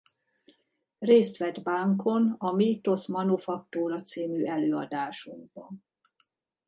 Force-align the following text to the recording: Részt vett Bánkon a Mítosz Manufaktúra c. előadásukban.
Részt 0.99 1.37
vett 1.37 1.61
Bánkon 1.61 2.35
a 2.37 2.51
Mítosz 2.51 3.05
Manufaktúra 3.07 4.01
c. 4.01 4.17
előadásukban. 4.43 5.83